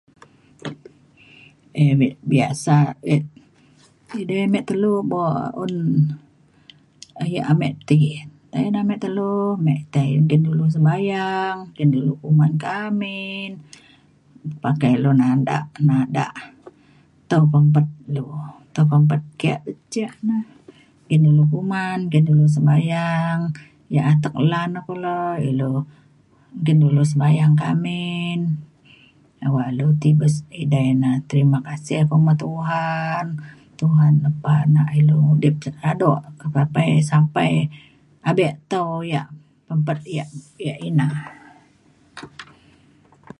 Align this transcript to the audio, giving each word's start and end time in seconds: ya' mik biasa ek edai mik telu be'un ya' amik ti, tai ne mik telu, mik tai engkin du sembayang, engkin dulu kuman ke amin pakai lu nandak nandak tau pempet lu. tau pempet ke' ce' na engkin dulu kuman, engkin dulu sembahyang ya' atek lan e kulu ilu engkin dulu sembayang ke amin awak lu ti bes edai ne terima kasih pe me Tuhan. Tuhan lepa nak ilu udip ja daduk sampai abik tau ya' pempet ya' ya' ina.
ya' 1.85 1.95
mik 2.01 2.13
biasa 2.31 2.75
ek 3.15 3.23
edai 4.21 4.45
mik 4.53 4.67
telu 4.69 4.91
be'un 5.11 5.73
ya' 7.33 7.47
amik 7.51 7.73
ti, 7.87 7.99
tai 8.51 8.65
ne 8.73 8.79
mik 8.89 9.01
telu, 9.03 9.31
mik 9.65 9.81
tai 9.93 10.09
engkin 10.19 10.41
du 10.45 10.51
sembayang, 10.75 11.55
engkin 11.67 11.89
dulu 11.95 12.11
kuman 12.21 12.53
ke 12.61 12.67
amin 12.87 13.51
pakai 14.63 14.93
lu 15.03 15.11
nandak 15.21 15.65
nandak 15.87 16.33
tau 17.29 17.43
pempet 17.53 17.87
lu. 18.15 18.25
tau 18.75 18.85
pempet 18.91 19.21
ke' 19.41 19.59
ce' 19.93 20.15
na 20.27 20.37
engkin 21.01 21.21
dulu 21.27 21.43
kuman, 21.53 21.97
engkin 22.03 22.23
dulu 22.29 22.45
sembahyang 22.55 23.39
ya' 23.95 24.05
atek 24.11 24.35
lan 24.51 24.69
e 24.79 24.81
kulu 24.87 25.15
ilu 25.49 25.71
engkin 26.57 26.77
dulu 26.83 27.01
sembayang 27.11 27.51
ke 27.59 27.63
amin 27.73 28.39
awak 29.45 29.67
lu 29.77 29.85
ti 30.01 30.09
bes 30.19 30.35
edai 30.61 30.87
ne 31.01 31.11
terima 31.29 31.59
kasih 31.67 31.99
pe 32.09 32.15
me 32.25 32.33
Tuhan. 32.43 33.25
Tuhan 33.79 34.13
lepa 34.25 34.55
nak 34.73 34.89
ilu 34.99 35.17
udip 35.33 35.55
ja 35.63 35.71
daduk 35.81 36.21
sampai 37.11 37.49
abik 38.29 38.53
tau 38.71 38.89
ya' 39.13 39.29
pempet 39.67 39.99
ya' 40.15 40.29
ya' 40.65 40.77
ina. 40.89 41.07